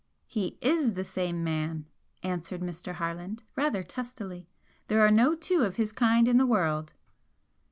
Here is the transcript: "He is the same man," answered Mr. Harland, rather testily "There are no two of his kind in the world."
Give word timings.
"He 0.25 0.57
is 0.61 0.93
the 0.95 1.05
same 1.05 1.43
man," 1.43 1.85
answered 2.23 2.61
Mr. 2.61 2.93
Harland, 2.95 3.43
rather 3.55 3.83
testily 3.83 4.47
"There 4.87 5.05
are 5.05 5.11
no 5.11 5.35
two 5.35 5.61
of 5.61 5.75
his 5.75 5.91
kind 5.91 6.27
in 6.27 6.37
the 6.37 6.47
world." 6.47 6.93